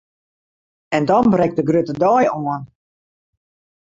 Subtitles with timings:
[0.89, 2.63] En dan brekt de grutte dei oan!